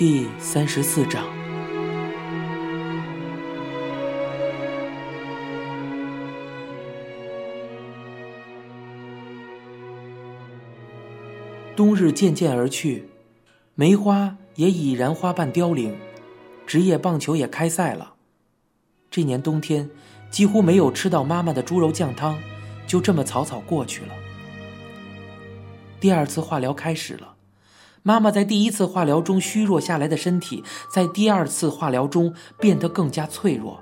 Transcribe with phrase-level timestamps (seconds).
[0.00, 1.26] 第三十四章。
[11.76, 13.10] 冬日渐渐而去，
[13.74, 15.94] 梅花也已然花瓣凋零，
[16.66, 18.14] 职业棒球也开赛了。
[19.10, 19.90] 这年冬天
[20.30, 22.38] 几乎没有吃到妈妈的猪肉酱汤，
[22.86, 24.14] 就这么草草过去了。
[26.00, 27.34] 第二次化疗开始了，
[28.02, 33.80] 妈妈在第一次化疗中虚弱下来的身体，在第二次化疗中变得更加脆弱。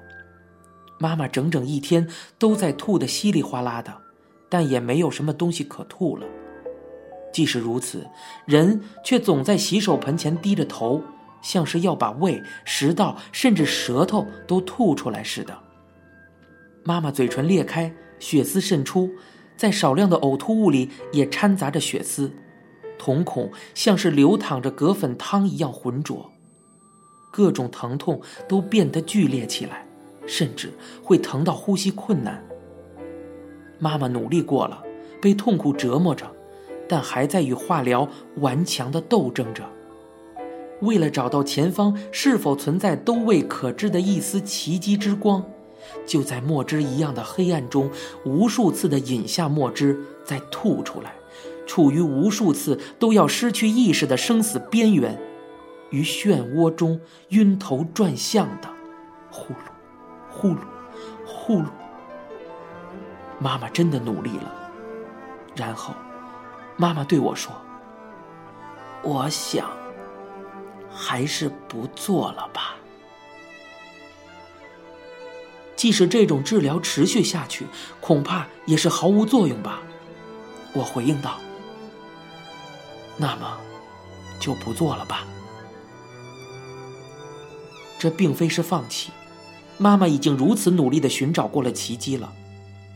[0.98, 3.96] 妈妈整整一天都在吐得稀里哗啦的，
[4.48, 6.26] 但也没有什么东西可吐了。
[7.32, 8.04] 即使如此，
[8.46, 11.00] 人却总在洗手盆前低着头，
[11.40, 15.56] 像是要把胃、食道甚至舌头都吐出来似的。
[16.82, 19.10] 妈妈嘴唇裂开，血丝渗出，
[19.56, 22.32] 在少量的呕吐物里也掺杂着血丝，
[22.98, 26.30] 瞳孔像是流淌着葛粉汤一样浑浊，
[27.30, 29.86] 各种疼痛都变得剧烈起来，
[30.26, 32.44] 甚至会疼到呼吸困难。
[33.78, 34.82] 妈妈努力过了，
[35.22, 36.26] 被痛苦折磨着。
[36.90, 39.62] 但还在与化疗顽强的斗争着。
[40.80, 45.44] 为了找到前方是否存在都未可知的一丝奇迹之光，
[46.06, 47.90] 就在墨汁一样的黑暗中，
[48.24, 51.12] 无数次的饮下墨汁，再吐出来，
[51.68, 55.16] 处于无数次都要失去意识的生死边缘，
[55.90, 58.68] 于漩涡中晕头转向的，
[59.30, 59.58] 呼噜，
[60.28, 60.58] 呼噜，
[61.24, 61.66] 呼噜。
[63.38, 64.70] 妈妈真的努力了，
[65.54, 65.94] 然后。
[66.80, 67.52] 妈妈对我说
[69.02, 69.68] ：“我想，
[70.88, 72.76] 还是不做了吧。
[75.74, 77.66] 即使这种治疗持续下去，
[78.00, 79.82] 恐怕也是毫无作用吧。”
[80.72, 81.40] 我回应道
[83.18, 83.58] ：“那么，
[84.40, 85.26] 就不做了吧。”
[88.00, 89.10] 这并非是放弃，
[89.76, 92.32] 妈妈已经如此努力的寻找过了奇迹了。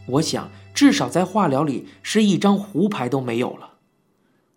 [0.07, 3.71] 我想，至少在化疗里，是一张胡牌都没有了。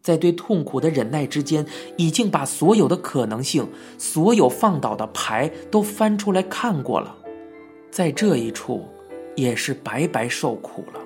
[0.01, 1.65] 在对痛苦的忍耐之间，
[1.97, 3.67] 已经把所有的可能性、
[3.97, 7.15] 所有放倒的牌都翻出来看过了，
[7.89, 8.87] 在这一处，
[9.35, 10.99] 也是白白受苦了。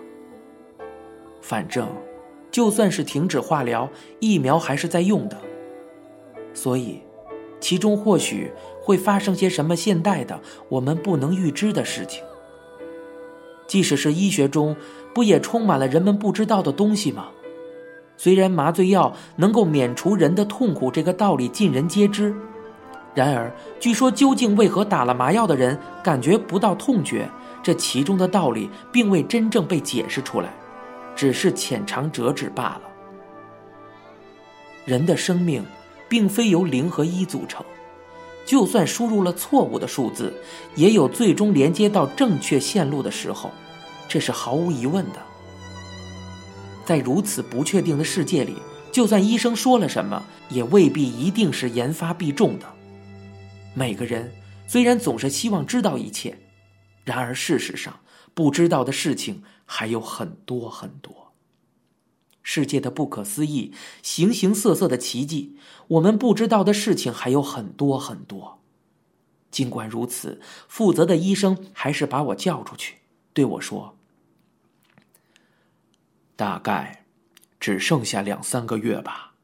[1.41, 1.87] 反正，
[2.51, 3.89] 就算是停止化疗，
[4.19, 5.37] 疫苗还是在用的，
[6.53, 7.01] 所以，
[7.59, 8.51] 其中或许
[8.81, 10.39] 会发生些什么现代的
[10.69, 12.23] 我们不能预知的事情。
[13.67, 14.75] 即使是医学中，
[15.13, 17.27] 不也充满了人们不知道的东西吗？
[18.17, 22.35] 虽然麻醉药能够免除人的痛苦，这个道理尽人皆知，
[23.13, 27.29] 然而，据说究竟为何打了麻药的人感觉不到痛觉，
[27.61, 30.49] 这其中的道理并未真正被解释出来，
[31.19, 32.81] 只是浅尝辄止罢了。
[34.85, 35.65] 人的生命，
[36.07, 37.61] 并非由零和一组成，
[38.45, 40.33] 就算输入了错误的数字，
[40.75, 43.51] 也有最终连接到正确线路的时候，
[44.07, 45.19] 这是毫无疑问的。
[46.85, 48.55] 在如此不确定的世界里，
[48.89, 52.65] 就算医生说了什么，也未必一定是言发必中的。
[53.73, 54.31] 每个人
[54.67, 56.37] 虽然总是希望知道一切，
[57.03, 57.99] 然而事实上，
[58.33, 61.31] 不知道的事情还有很多很多。
[62.41, 63.71] 世界的不可思议，
[64.01, 65.55] 形形色色的奇迹，
[65.89, 68.59] 我们不知道的事情还有很多很多。
[69.51, 72.95] 尽管如此，负责的医生还是把我叫出去，
[73.31, 73.95] 对我说。
[76.35, 77.05] 大概
[77.59, 79.35] 只剩下两三个月吧。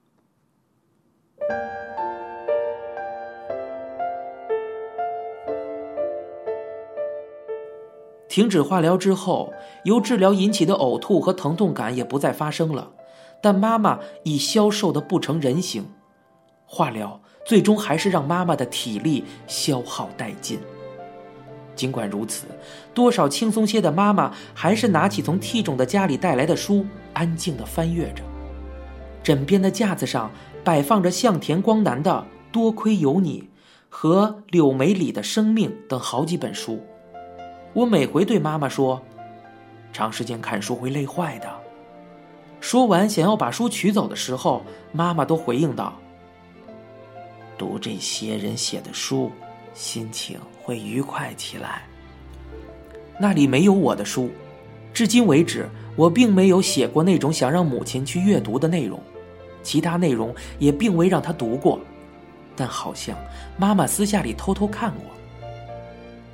[8.35, 9.53] 停止化疗之后，
[9.85, 12.91] 由治疗引起的呕吐和疼痛感也不再发生了，
[13.41, 15.85] 但妈妈已消瘦的不成人形。
[16.65, 20.59] 化疗最终还是让妈妈的体力消耗殆尽。
[21.77, 22.47] 尽管如此，
[22.93, 28.21] 多少轻松些的妈妈还是拿起从 T 种的家里带来的书，安静地翻阅着。
[29.23, 30.29] 枕边的架子上
[30.61, 32.11] 摆放着向田光男的
[32.53, 33.43] 《多亏有你》
[33.87, 36.81] 和柳梅里的《生命》等好几本书。
[37.75, 39.01] 我每回对妈妈说
[39.91, 41.53] ：“长时间看书会累坏的。”
[42.61, 44.63] 说完，想要把书取走的时候，
[44.93, 45.93] 妈妈都回应道
[47.59, 49.29] ：“读这些人写的书。”
[49.75, 51.81] 心情会愉快起来。
[53.19, 54.31] 那里没有我的书，
[54.93, 55.67] 至今为止，
[55.97, 58.97] 我并没有写过那种想让母亲去阅读的内容，
[59.63, 61.77] 其他内容也并未让她读过，
[62.55, 63.17] 但好像
[63.57, 65.14] 妈妈私下里偷偷看过。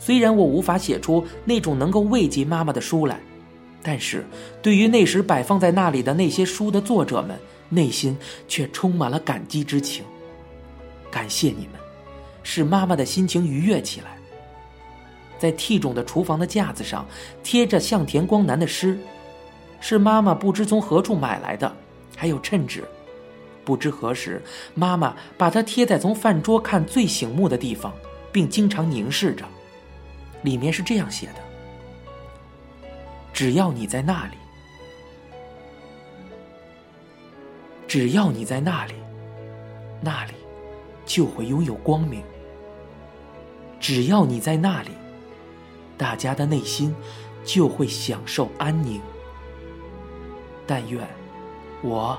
[0.01, 3.19] 虽然我无法写出那种能够慰藉妈妈的书来，
[3.83, 4.25] 但是
[4.59, 7.37] 对于那时摆放在那里的那些书的作者们，
[7.69, 8.17] 内心
[8.47, 10.03] 却充满了感激之情。
[11.11, 11.79] 感谢你们，
[12.41, 14.17] 使妈妈的心情愉悦起来。
[15.37, 17.05] 在替种的厨房的架子上
[17.43, 18.97] 贴着向田光男的诗，
[19.79, 21.71] 是妈妈不知从何处买来的，
[22.17, 22.83] 还有衬纸。
[23.63, 24.41] 不知何时，
[24.73, 27.93] 妈妈把它贴在从饭桌看最醒目的地方，
[28.31, 29.45] 并经常凝视着。
[30.43, 31.35] 里面是这样写的
[33.33, 34.37] ：“只要你在那里，
[37.87, 38.93] 只要你在那里，
[40.01, 40.33] 那里
[41.05, 42.23] 就会拥有光明。
[43.79, 44.89] 只要你在那里，
[45.97, 46.95] 大家的内心
[47.43, 49.01] 就会享受安宁。
[50.65, 51.07] 但愿
[51.81, 52.17] 我。”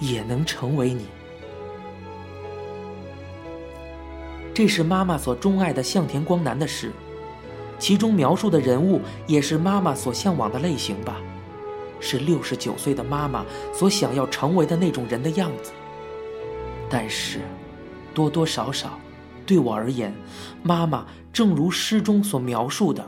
[0.00, 1.06] 也能成为你。
[4.52, 6.90] 这是妈妈所钟爱的向田光男的诗，
[7.82, 11.20] 其中描述的人物也是妈妈所向往的类型吧，
[11.98, 13.44] 是六十九岁的妈妈
[13.74, 15.72] 所想要成为的那种人的样子。
[16.88, 17.40] 但是，
[18.14, 18.96] 多多少少，
[19.44, 20.14] 对我而言，
[20.62, 23.04] 妈妈正如诗中所描述的，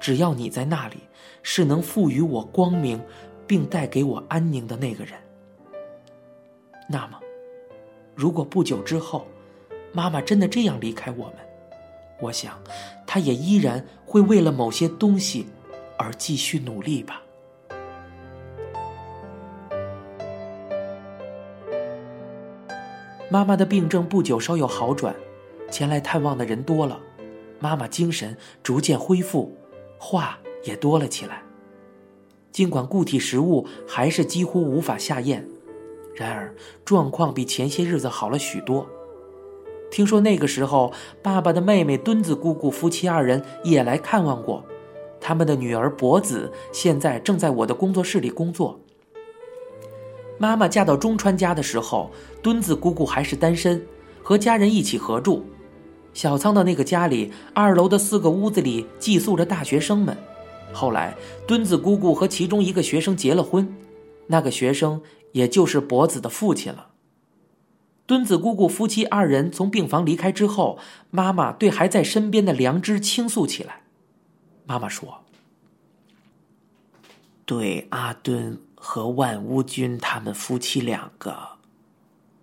[0.00, 0.96] 只要你在那里，
[1.42, 2.98] 是能赋予我光明，
[3.46, 5.12] 并带给我安宁的那个人。
[6.88, 7.20] 那么，
[8.14, 9.26] 如果不久之后，
[9.92, 11.34] 妈妈真的这样离开我们，
[12.20, 12.58] 我想，
[13.06, 15.46] 他也依然会为了某些东西
[15.96, 17.22] 而继续努力吧。
[23.30, 25.14] 妈妈的病症不久稍有好转，
[25.70, 26.98] 前来探望的人多了，
[27.60, 29.54] 妈妈精神逐渐恢复，
[29.98, 31.42] 话也多了起来。
[32.50, 35.46] 尽管固体食物还是几乎无法下咽。
[36.16, 36.52] 然而，
[36.84, 38.84] 状况比前些日子好了许多。
[39.90, 40.92] 听说那个时候，
[41.22, 44.64] 爸爸的妹妹墩子姑姑夫妻二人也来看望过。
[45.20, 48.78] 他们的女儿博子现在正在我的工作室里工作。
[50.38, 52.10] 妈妈嫁到中川家的时候，
[52.42, 53.84] 墩子姑姑还是单身，
[54.22, 55.44] 和家人一起合住。
[56.14, 60.16] 小仓的那个家里，二楼的四个屋子里寄宿着大学生们。
[60.72, 63.74] 后来，墩子姑姑和其中一个学生结了婚，
[64.26, 65.00] 那个学生。
[65.32, 66.87] 也就是博子的父亲了。
[68.08, 70.78] 墩子姑姑夫妻二人从病房离开之后，
[71.10, 73.82] 妈妈对还在身边的良知倾诉起来。
[74.64, 75.24] 妈妈说
[77.44, 81.58] ：“对阿敦和万乌君他们夫妻两个，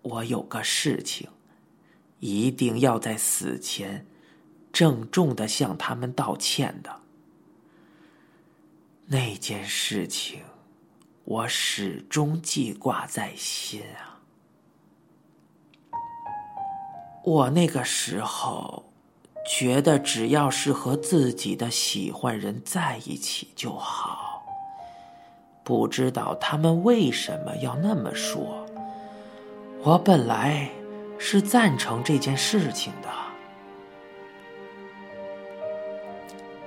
[0.04, 1.28] 我有个事情，
[2.20, 4.06] 一定要在死前
[4.72, 7.02] 郑重的向他们道歉的。
[9.08, 10.42] 那件事情。”
[11.26, 14.15] 我始终记挂在心啊！
[17.26, 18.84] 我那个时候
[19.48, 24.44] 觉得，只要是和自己的喜欢人在一起就好。
[25.64, 28.64] 不知道他们为什么要那么说。
[29.82, 30.70] 我本来
[31.18, 33.10] 是赞成这件事情的。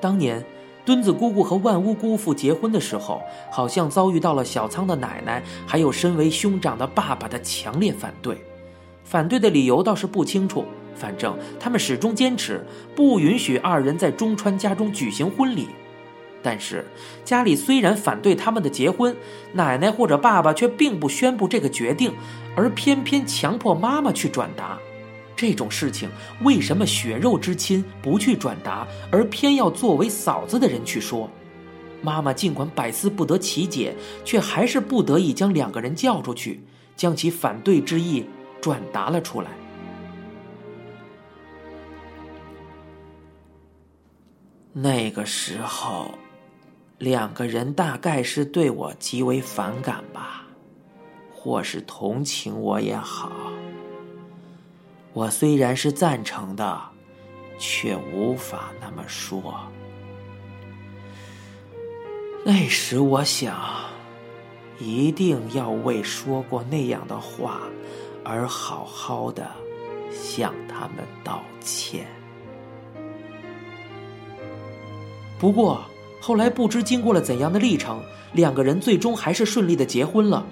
[0.01, 0.45] 当年。
[0.85, 3.21] 墩子姑姑和万屋姑父结婚的时候，
[3.51, 8.43] 好像遭遇到了小仓的奶奶，还有身为兄长的爸爸的强烈反对。
[9.09, 12.63] 反对的理由倒是不清楚，反正他们始终坚持
[12.95, 15.67] 不允许二人在中川家中举行婚礼。
[16.43, 16.85] 但是
[17.25, 19.17] 家里虽然反对他们的结婚，
[19.55, 22.13] 奶奶或者爸爸却并不宣布这个决定，
[22.55, 24.79] 而偏偏强迫妈妈去转达。
[25.35, 26.11] 这种事情，
[26.43, 31.31] 为什么血肉之亲不去转达，而偏要作为嫂子的人去说？
[32.03, 36.61] 妈妈尽管百思不得其解，却还是不得已将两个人叫出去，
[36.95, 38.25] 将其反对之意
[38.61, 39.51] 转达了出来。
[44.73, 46.15] 那个时候，
[46.99, 50.47] 两个人大概是对我极为反感吧，
[51.35, 53.33] 或是同情我也好。
[55.15, 56.81] 我虽然是赞成的，
[57.59, 59.59] 却无法那么说。
[62.45, 63.59] 那时我想，
[64.79, 67.63] 一定要为说过那样的话
[68.31, 69.51] 而好好的
[70.13, 72.07] 向他们道歉。
[75.39, 75.81] 不过
[76.21, 78.03] 后来不知经过了怎样的历程，
[78.35, 80.45] 两个人最终还是顺利的结婚了。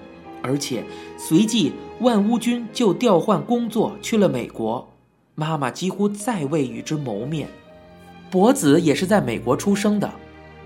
[0.42, 0.82] 而且
[1.18, 4.88] 随即，万屋君就调换工作去了美国，
[5.34, 7.46] 妈妈几乎再未与之谋面。
[8.30, 10.10] 博子也是在美国出生的，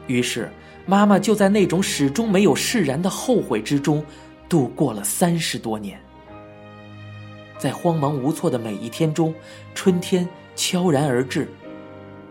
[0.06, 0.48] 于是
[0.86, 4.04] 妈妈就在那种始终没有释然的后悔之中，
[4.48, 5.98] 度过了三十多年。
[7.60, 9.34] 在慌忙无措的每一天中，
[9.74, 10.26] 春天
[10.56, 11.46] 悄然而至，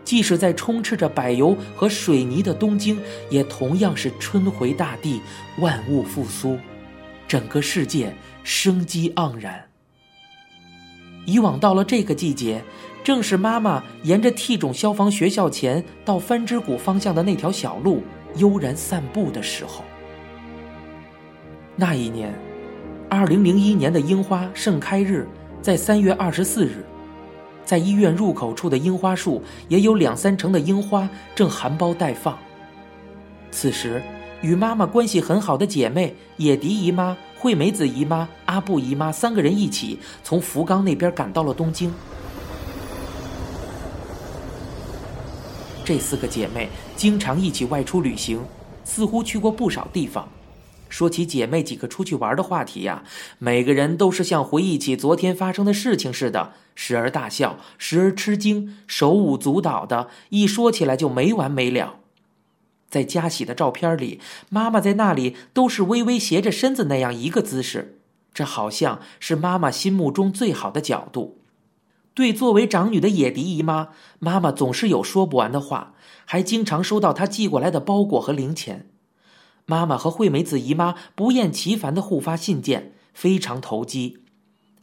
[0.04, 5.22] 即使在充斥着柏油和水泥的东京，也同样是春回大地，
[5.60, 6.58] 万物复苏。
[7.28, 8.12] 整个世界
[8.44, 9.64] 生机盎然。
[11.28, 12.64] 以往到了这个季节，
[13.04, 18.02] 正是妈妈沿着 T 种消防学校前到番枝谷方向的那条小路
[18.38, 19.84] 悠然散步的时候。
[21.76, 22.34] 那一年，
[23.10, 25.28] 二零零一年的樱花盛开日
[25.64, 26.86] 在三月二十四日，
[27.66, 32.38] 在医院入口处的樱花树也有两三成的樱花正含苞待放。
[33.50, 34.00] 此时，
[34.42, 41.92] 与妈妈关系很好的姐妹野迪姨妈、惠美子姨妈、阿布姨妈三个人一起从福冈那边赶到了东京。
[45.84, 48.40] 这四个姐妹经常一起外出旅行，
[48.84, 50.30] 似乎去过不少地方。
[50.90, 53.04] 说起姐妹几个出去玩的话题呀，
[53.38, 61.96] 每个人都是像回忆起昨天发生的事情似的，时而大笑，时而吃惊，手舞足蹈的，一说起来就没完没了。
[62.90, 64.20] 在加喜的照片里，
[64.50, 68.00] 妈妈在那里都是微微斜着身子那样一个姿势，
[68.34, 71.38] 这好像是妈妈心目中最好的角度。
[72.16, 75.94] 对作为长女的野迪姨妈，妈妈总是有说不完的话，
[76.26, 78.90] 还经常收到她寄过来的包裹和零钱。
[79.70, 84.18] 妈妈和惠美子姨妈不厌其烦的互发信件，非常投机。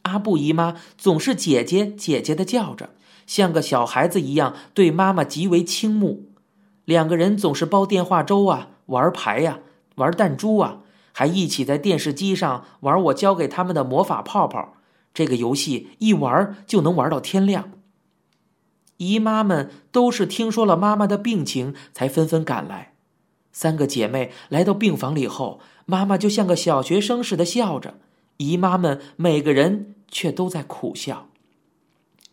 [0.03, 2.91] 阿布姨妈总是姐姐姐姐的叫着，
[3.27, 6.31] 像个小孩子一样对妈妈极为倾慕。
[6.85, 9.59] 两个人总是煲电话粥啊，玩牌呀，
[9.97, 14.75] 玩弹珠啊，还一起在电视机上玩我教给他们的魔法泡泡。
[15.13, 17.73] 这个游戏一玩就能玩到天亮。
[18.99, 22.93] 姨妈们都是听说了妈妈的病情，才纷纷赶来。
[23.57, 27.99] 三个姐妹来到病房里后，妈妈就像个小学生似的笑着，
[28.37, 31.31] 姨妈们每个人却都在苦笑。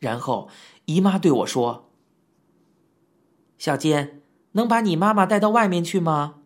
[0.01, 0.49] 然后
[0.83, 1.89] 姨妈对我说
[3.57, 6.41] ：“小坚，能把你妈妈带到外面去吗？”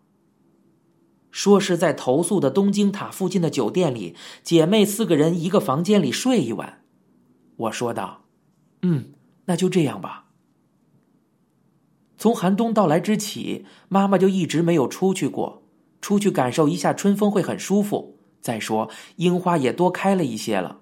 [1.32, 6.84] 说是在投诉的东京塔附近的酒店里，姐妹四个人一个房间里睡一晚。
[7.56, 8.26] 我说道
[8.84, 9.14] ：“嗯，
[9.46, 10.26] 那就这样吧。”
[12.18, 15.64] 从寒冬到来之起，妈妈就一直没有出去过。
[16.02, 18.18] 出去感受一下春风会很舒服。
[18.40, 20.80] 再说，樱花也多开了一些了。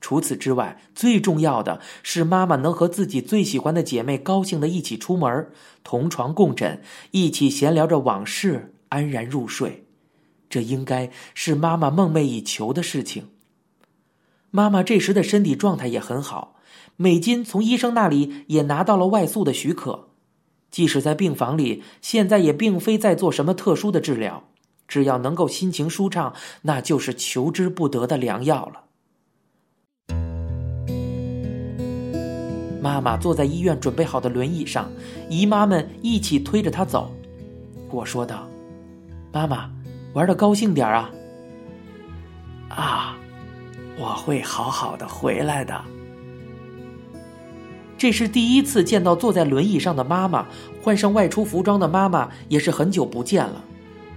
[0.00, 5.48] 除此之外，最重要的是妈妈能和自己最喜欢的姐妹高兴的一起出门，
[5.82, 9.86] 同床共枕，一起闲聊着往事，安然入睡。
[10.50, 13.28] 这应该是妈妈梦寐以求的事情。
[14.50, 16.56] 妈妈这时的身体状态也很好，
[16.96, 20.10] 美金从医生那里也拿到了外宿的许可。
[20.74, 24.42] 即使在病房里，现在也并非在做什么特殊的治疗，
[24.88, 28.80] 只要能够心情舒畅，那就是求之不得的良药了。
[32.82, 34.90] 妈妈坐在医院准备好的轮椅上，
[35.30, 37.14] 姨妈们一起推着她走。
[37.92, 38.48] 我说道
[39.32, 39.70] ：“妈妈，
[40.12, 41.08] 玩的高兴点啊！”
[42.74, 43.16] 啊，
[43.96, 45.93] 我会好好的回来的。
[48.04, 50.46] 这是第一次见到坐在轮椅上的妈妈，
[50.82, 53.64] 换上外出服装的妈妈也是很久不见了。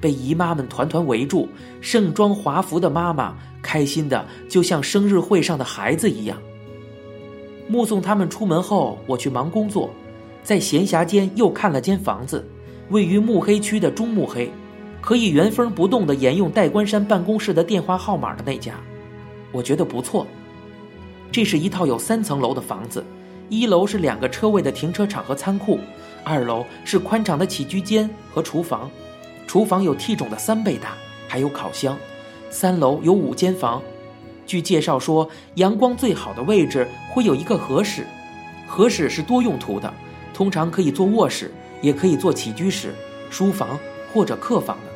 [0.02, 1.48] 被姨妈们团团围住，
[1.80, 6.38] 盛装华服的妈妈开心的就像生日会上的孩子一样。
[7.70, 9.90] 目送他们出门后，我去忙工作，
[10.44, 12.46] 在闲暇间又看了间房子，
[12.90, 14.52] 位于目黑区的中目黑，
[15.00, 18.74] 可以原封不动的沿用代官山办公室的电话号码的那家，
[19.54, 20.28] 我觉得不错。
[21.32, 23.02] 这是一套有三层楼的房子。
[23.50, 25.80] 一楼是两个车位的停车场和仓库，
[26.24, 28.90] 二楼是宽敞的起居间和厨房，
[29.48, 30.96] 厨房有 T 种的三倍大，
[31.28, 31.98] 还有烤箱。
[32.50, 33.82] 三楼有五间房，
[34.46, 38.06] 据介绍说，阳光最好的位置会有一个合室，
[38.66, 39.94] 合室是多用途的，
[40.34, 41.52] 通常可以做卧室，
[41.82, 42.94] 也可以做起居室、
[43.30, 43.80] 书房
[44.14, 44.92] 或者客房的。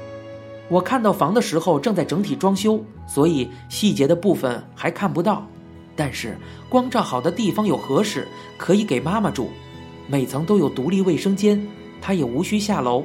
[0.69, 5.45] 我看到房的时候正在整体装修，所以细节的部分还看不到。
[5.95, 6.37] 但是
[6.69, 9.49] 光照好的地方有合适，可以给妈妈住，
[10.07, 11.67] 每层都有独立卫生间，
[12.01, 13.03] 她也无需下楼。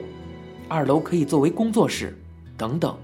[0.68, 2.16] 二楼可以作为工作室，
[2.56, 2.96] 等等，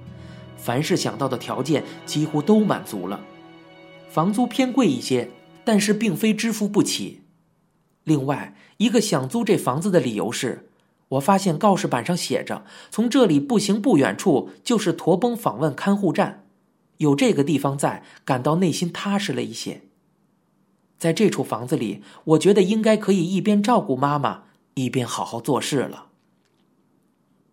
[0.56, 3.20] 凡是想到的条件几乎都满足了。
[4.08, 5.30] 房租偏贵一些，
[5.64, 7.22] 但是并非支付不起。
[8.04, 10.68] 另外一个想租这房子的理由是，
[11.08, 16.41] 我发现告示板上写着，从这里步行不远处就是驼峰访问看护站。
[16.98, 19.82] 有这个地方在，感到内心踏实了一些。
[20.98, 24.44] 在这处房子里，我觉得应该可以一边照顾妈妈，
[24.74, 26.06] 一边好好做事了。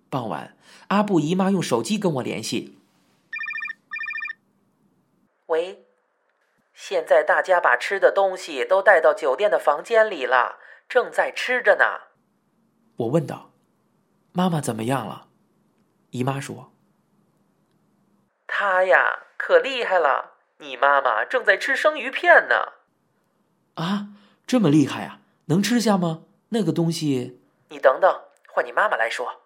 [0.09, 0.55] 傍晚，
[0.89, 2.77] 阿布姨妈用手机跟我联系
[5.47, 5.83] ：“喂，
[6.73, 11.85] 现在大家把吃的东西都带到酒店的房间里了，正在吃着呢。”
[12.97, 13.51] 我问道
[14.33, 15.27] ：“妈妈怎么样了？”
[16.11, 16.71] 姨妈说
[18.59, 20.33] ：“她呀。”可厉害了！
[20.57, 22.73] 你妈妈正在吃生鱼片呢。
[23.75, 24.09] 啊，
[24.45, 25.21] 这么厉害啊！
[25.45, 26.23] 能吃下吗？
[26.49, 27.39] 那个东西……
[27.69, 29.41] 你等等，换你妈妈来说。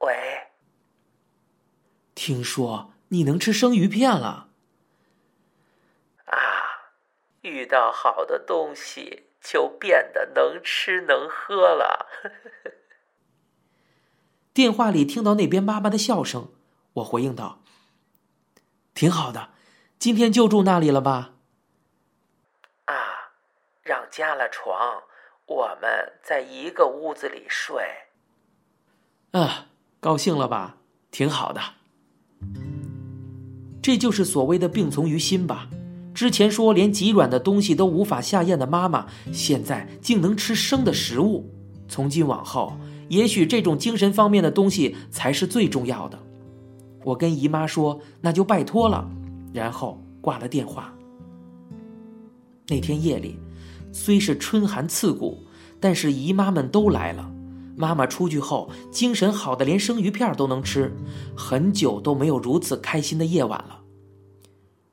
[0.00, 0.48] 喂，
[2.14, 4.48] 听说你能吃生鱼片了？
[6.26, 6.92] 啊，
[7.40, 12.06] 遇到好的东西就变得能吃能喝了。
[14.58, 16.48] 电话里听到那边妈妈的笑声，
[16.94, 17.60] 我回应道
[18.92, 19.50] ：“挺好的，
[20.00, 21.34] 今天就住那里了吧？”
[22.86, 22.92] 啊，
[23.84, 25.04] 让加了床，
[25.46, 27.84] 我们在一个屋子里睡。
[29.30, 29.66] 啊。
[30.00, 30.78] 高兴了吧？
[31.12, 31.60] 挺好的。
[33.80, 35.68] 这就是所谓的病从于心吧。
[36.12, 41.48] 之前说连极软的东西都无法下咽的妈妈，现在竟能吃生的食物。
[41.88, 42.76] 从今往后，
[43.08, 46.18] 也许这种精神方面的东西才是最重要的。
[47.04, 49.10] 我跟姨妈说：“那就拜托了。”
[49.52, 50.94] 然后挂了电话。
[52.68, 53.38] 那天夜里，
[53.92, 55.46] 虽是春寒刺骨，
[55.80, 57.32] 但是姨妈们都来了。
[57.76, 60.92] 妈妈出去后，精神好的连生鱼片都能吃，
[61.36, 63.82] 很久都没有如此开心的夜晚了。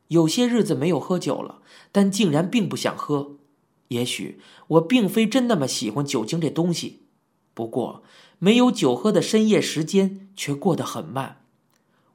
[0.07, 3.37] 有些日子没有喝酒了，但竟然并不想喝。
[3.87, 7.04] 也许我并非真那么喜欢酒精这东西，
[7.55, 8.03] 不过
[8.37, 11.41] 没有酒喝的深夜时间却过得很慢。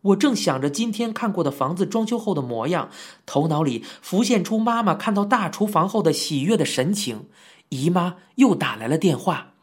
[0.02, 2.90] 我正想着今天看过的房子装修后的模样，
[3.26, 7.28] 头脑里浮现出妈妈看到大厨房后的喜悦的神情。
[7.70, 9.54] 姨妈又打来了电话。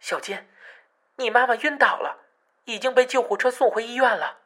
[0.00, 0.48] 小坚，
[1.18, 2.16] 你妈妈晕倒了，
[2.64, 4.37] 已经被救护车送回医院了。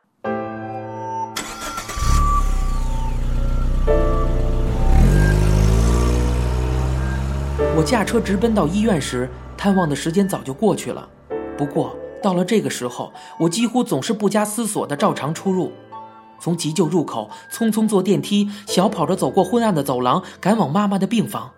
[7.82, 11.08] 我驾车直奔到医院时，探望的时间早就过去了。
[11.58, 15.72] 不过到了这个时候，我几乎总是不加思索的照常出入，
[16.38, 21.50] 从急救入口匆匆坐电梯，小跑着走过昏暗的走廊，赶往妈妈的病房。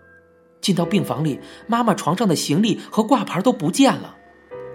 [0.62, 4.16] 进到病房里，妈妈床上的行李和挂牌都不见了，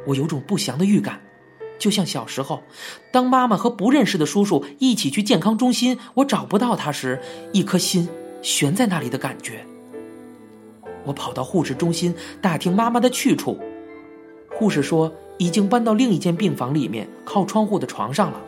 [0.06, 1.20] 我有种不祥的预感，
[1.80, 2.62] 就像小时候，
[3.12, 7.20] 当妈妈和不认识的叔叔一起去健康中心，我找不到他时，
[7.54, 8.08] 一颗心
[8.44, 9.66] 悬在那里的感觉。
[11.10, 13.58] 我跑到护士中心打听妈妈的去处，
[14.48, 18.40] 护士说已经搬到另一间病房里面，靠窗户的床上了。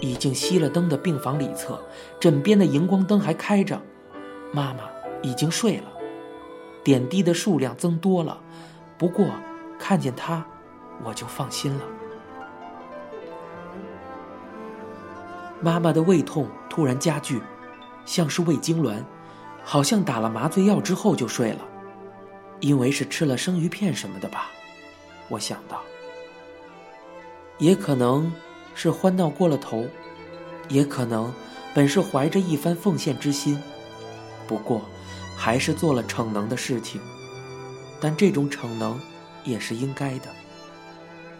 [0.00, 1.80] 已经熄了灯的病房里侧，
[2.18, 3.80] 枕边的荧光灯还开着，
[4.50, 4.80] 妈妈
[5.22, 5.84] 已经睡了，
[6.82, 8.40] 点滴的数量增多了，
[8.98, 9.26] 不过
[9.78, 10.44] 看见她，
[11.04, 11.93] 我就放心了。
[15.64, 17.40] 妈妈的胃痛突然加剧，
[18.04, 19.02] 像是胃痉挛，
[19.64, 21.60] 好像打了麻醉药之后就睡了，
[22.60, 24.50] 因为是吃了生鱼片什么的吧，
[25.30, 25.80] 我想到，
[27.56, 28.30] 也可能
[28.74, 29.86] 是欢闹过了头。
[30.68, 31.32] 也可能，
[31.74, 33.58] 本是怀着一番奉献之心，
[34.46, 34.82] 不过，
[35.34, 37.00] 还是做了逞能的事情。
[38.00, 38.98] 但这种逞能，
[39.44, 40.28] 也是应该的。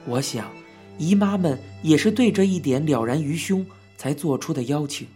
[0.07, 0.51] 我想，
[0.99, 3.65] 姨妈们也是对这一点了然于胸，
[3.97, 5.09] 才做出的邀请。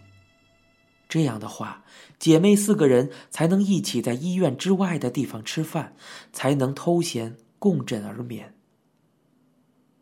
[1.07, 1.83] 这样的话，
[2.19, 5.95] 姐妹四个人才能一起在医院之外的地方吃饭，
[6.31, 8.55] 才能偷闲共枕而眠。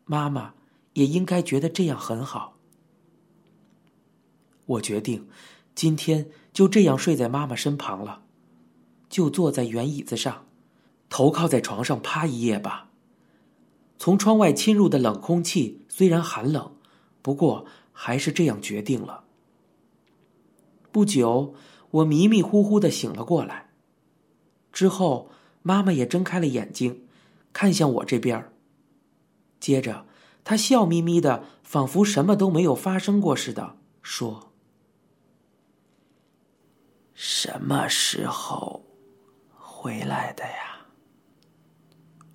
[0.04, 0.54] 妈妈
[0.92, 2.58] 也应该觉得这样很好。
[4.66, 5.26] 我决定，
[5.74, 8.22] 今天就这样睡在妈妈身旁了，
[9.08, 10.44] 就坐在圆椅子上，
[11.08, 12.90] 头靠在床上趴一夜吧。
[13.96, 16.76] 从窗外侵入的冷空气虽然寒冷，
[17.22, 17.64] 不过
[18.00, 19.24] 还是这样决定了。
[20.92, 21.56] 不久，
[21.90, 23.70] 我迷迷糊糊的醒了过来，
[24.72, 25.32] 之后
[25.62, 27.08] 妈妈也睁开了眼睛，
[27.52, 28.52] 看向我这边
[29.58, 30.06] 接着
[30.44, 34.52] 她笑眯眯的，仿佛什么都没有发生过似的说。
[37.14, 38.84] 什么时候
[39.52, 40.86] 回来的呀？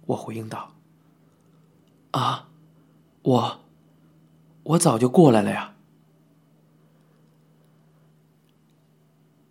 [0.07, 0.75] 我回应道
[2.11, 2.49] ：“啊，
[3.21, 3.62] 我，
[4.63, 5.75] 我早就过来了呀。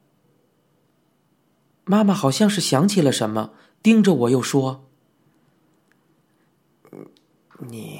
[1.85, 4.85] 妈妈好像是想起了什么，盯着我又说。
[7.61, 7.99] 你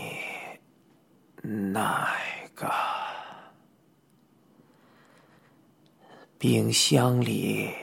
[1.42, 2.16] 那
[2.54, 2.72] 个
[6.38, 7.74] 冰箱里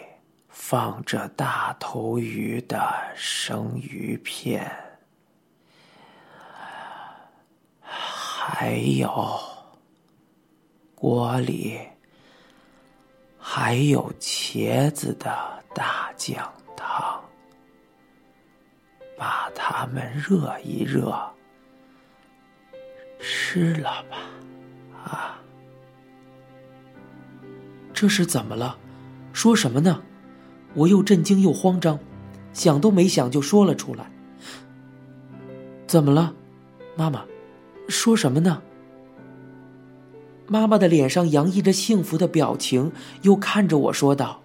[0.69, 4.69] 放着大头鱼的生鱼片，
[7.81, 9.41] 还有
[10.97, 11.79] 锅里
[13.39, 17.23] 还有茄子的大酱汤，
[19.17, 21.17] 把它们热一热，
[23.21, 24.19] 吃了吧，
[25.05, 25.39] 啊！
[27.95, 28.77] 这是怎么了？
[29.33, 30.03] 说什么呢？
[30.77, 31.99] 我又震惊又慌张，
[32.53, 34.09] 想都没想就说了出来。
[35.87, 36.35] 怎么了，
[36.95, 37.25] 妈妈？
[37.89, 38.63] 说什么呢？
[40.49, 44.43] 妈妈的脸上洋溢着幸福的表情，又看着我说道：“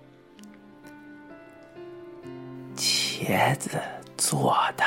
[2.78, 3.72] 茄子
[4.18, 4.84] 做的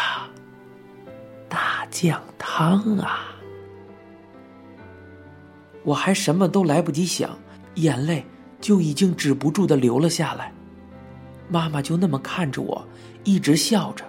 [1.48, 3.36] 大酱汤啊！”
[5.84, 7.38] 我还什么都来不及想，
[7.74, 8.24] 眼泪
[8.60, 10.53] 就已经止不住的流了下来。
[11.48, 12.86] 妈妈就那么看着我，
[13.24, 14.04] 一直笑着。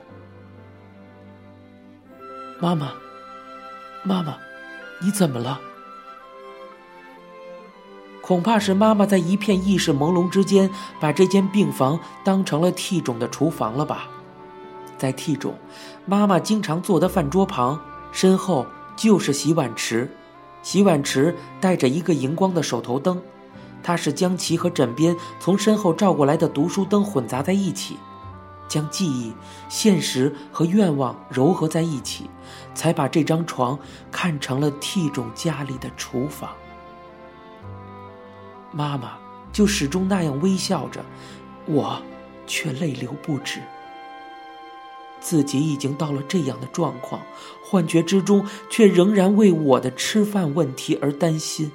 [2.60, 2.94] 妈妈，
[4.04, 4.38] 妈妈，
[5.02, 5.60] 你怎么了？
[8.22, 10.70] 恐怕是妈妈在一片意识朦胧之间，
[11.00, 14.08] 把这间病房当成了替种的厨房了吧？
[14.98, 15.54] 在替种，
[16.06, 17.80] 妈妈经常坐的饭桌旁，
[18.12, 20.10] 身后就是洗碗池，
[20.64, 23.22] 洗碗池带着一个荧光的手头灯，
[23.86, 27.98] 他是将其和枕边从身后照过来的读书灯混杂在一起，
[28.68, 29.32] 将记忆、
[29.70, 32.28] 现实和愿望糅合在一起，
[32.74, 33.78] 才把这张床
[34.12, 36.50] 看成了替种家里的厨房。
[38.72, 39.20] 妈妈
[39.54, 41.06] 就始终那样微笑着，
[41.68, 42.02] 我
[42.48, 43.60] 却泪流不止。
[45.20, 47.22] 自己已经到了这样的状况，
[47.64, 51.72] 幻觉之中却仍然为我的吃饭问题而担心。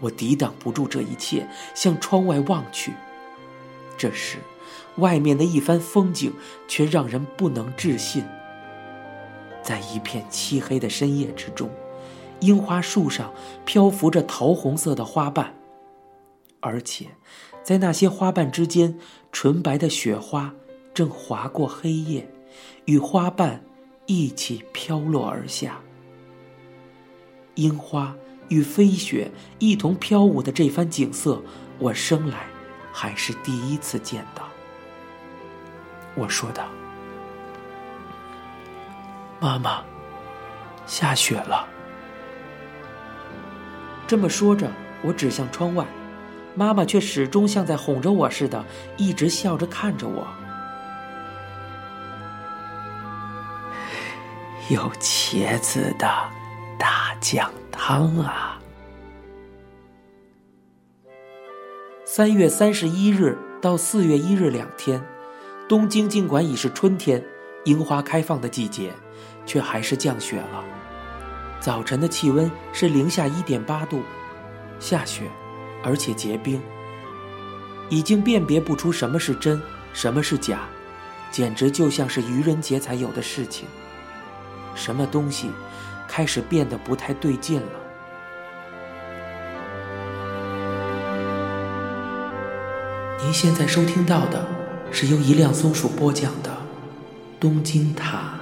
[0.00, 2.92] 我抵挡不住这一切，向窗外望去。
[3.96, 4.38] 这时，
[4.96, 6.32] 外面的一番风景
[6.66, 8.24] 却让人不能置信。
[9.62, 11.70] 在一片漆黑的深夜之中，
[12.40, 13.32] 樱花树上
[13.66, 15.54] 漂浮着桃红色的花瓣。
[16.60, 17.06] 而且，
[17.62, 18.98] 在那些花瓣之间，
[19.30, 20.54] 纯白的雪花
[20.94, 22.26] 正划过黑夜，
[22.86, 23.62] 与花瓣
[24.06, 25.80] 一起飘落而下。
[27.56, 28.14] 樱花
[28.50, 31.42] 与飞雪一同飘舞的这番景色，
[31.78, 32.46] 我生来
[32.92, 34.46] 还是第一次见到。
[36.14, 36.68] 我说道
[39.40, 39.82] ：“妈妈，
[40.86, 41.66] 下雪了。”
[44.06, 44.70] 这么说着，
[45.02, 45.86] 我指向窗外。
[46.56, 48.64] 妈妈却始终像在哄着我似的，
[48.96, 50.26] 一直笑着看着我。
[54.68, 56.08] 有茄子的
[56.76, 57.48] 大酱
[57.82, 58.60] 汤啊！
[62.04, 65.02] 三月三十一日到四月一日两天，
[65.66, 67.24] 东京尽管已是春天，
[67.64, 68.92] 樱花开放的季节，
[69.46, 70.62] 却还是降雪了。
[71.58, 74.02] 早晨的气温是零下一点八度，
[74.78, 75.22] 下雪。
[75.82, 76.60] 而且结冰，
[77.88, 79.58] 已经辨别不出什么是真，
[79.94, 80.68] 什么是假，
[81.30, 83.66] 简直就像是愚人节才有的事情。
[84.74, 85.50] 什么东西
[86.12, 87.68] 开始变得不太对劲了？
[93.22, 94.44] 您现在收听到的
[94.90, 96.50] 是由一辆松鼠播讲的
[97.38, 98.34] 《东京塔》。